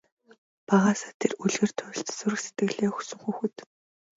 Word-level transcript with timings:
Багаасаа 0.67 1.13
тэр 1.21 1.31
үлгэр 1.43 1.71
туульст 1.77 2.09
зүрх 2.17 2.39
сэтгэлээ 2.45 2.89
өгсөн 2.91 3.19
хүүхэд. 3.23 3.55